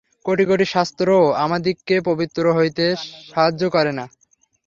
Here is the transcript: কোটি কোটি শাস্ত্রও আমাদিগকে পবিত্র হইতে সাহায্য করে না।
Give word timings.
কোটি 0.25 0.43
কোটি 0.49 0.65
শাস্ত্রও 0.73 1.23
আমাদিগকে 1.43 1.95
পবিত্র 2.09 2.43
হইতে 2.57 2.85
সাহায্য 3.29 3.61
করে 3.69 3.91
না। 3.93 4.05